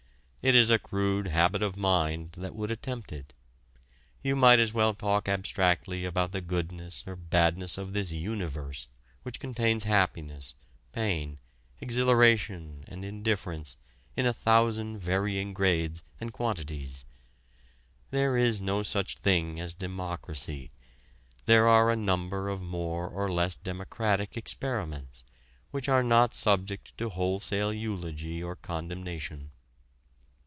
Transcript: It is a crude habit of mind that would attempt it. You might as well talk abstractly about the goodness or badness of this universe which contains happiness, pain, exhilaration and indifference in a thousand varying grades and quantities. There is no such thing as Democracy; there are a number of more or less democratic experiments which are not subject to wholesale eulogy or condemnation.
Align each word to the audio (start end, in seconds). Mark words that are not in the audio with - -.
It 0.43 0.55
is 0.55 0.71
a 0.71 0.79
crude 0.79 1.27
habit 1.27 1.61
of 1.61 1.77
mind 1.77 2.31
that 2.31 2.55
would 2.55 2.71
attempt 2.71 3.11
it. 3.11 3.31
You 4.23 4.35
might 4.35 4.57
as 4.57 4.73
well 4.73 4.95
talk 4.95 5.29
abstractly 5.29 6.03
about 6.03 6.31
the 6.31 6.41
goodness 6.41 7.03
or 7.05 7.15
badness 7.15 7.77
of 7.77 7.93
this 7.93 8.09
universe 8.11 8.87
which 9.21 9.39
contains 9.39 9.83
happiness, 9.83 10.55
pain, 10.93 11.37
exhilaration 11.79 12.83
and 12.87 13.05
indifference 13.05 13.77
in 14.15 14.25
a 14.25 14.33
thousand 14.33 14.97
varying 14.97 15.53
grades 15.53 16.03
and 16.19 16.33
quantities. 16.33 17.05
There 18.09 18.35
is 18.35 18.59
no 18.59 18.81
such 18.81 19.17
thing 19.19 19.59
as 19.59 19.75
Democracy; 19.75 20.71
there 21.45 21.67
are 21.67 21.91
a 21.91 21.95
number 21.95 22.49
of 22.49 22.63
more 22.63 23.07
or 23.07 23.31
less 23.31 23.55
democratic 23.57 24.35
experiments 24.35 25.23
which 25.69 25.87
are 25.87 26.01
not 26.01 26.33
subject 26.33 26.97
to 26.97 27.09
wholesale 27.09 27.71
eulogy 27.71 28.41
or 28.41 28.55
condemnation. 28.55 29.51